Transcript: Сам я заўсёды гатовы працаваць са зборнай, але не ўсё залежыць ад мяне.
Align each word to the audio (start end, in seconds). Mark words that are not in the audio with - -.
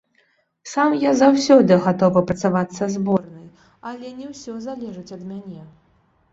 Сам 0.69 0.95
я 1.03 1.11
заўсёды 1.19 1.77
гатовы 1.83 2.23
працаваць 2.33 2.73
са 2.79 2.89
зборнай, 2.95 3.47
але 3.93 4.07
не 4.25 4.33
ўсё 4.33 4.59
залежыць 4.67 5.15
ад 5.21 5.25
мяне. 5.31 5.61